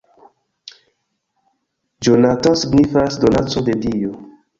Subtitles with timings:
[2.05, 4.15] Jonathan signifas 'donaco de dio'.